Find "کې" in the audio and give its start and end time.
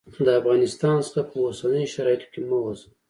2.31-2.41